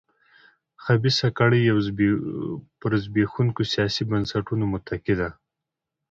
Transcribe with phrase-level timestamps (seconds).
[0.83, 1.63] خبیثه کړۍ
[2.79, 5.29] پر زبېښونکو سیاسي بنسټونو متکي ده.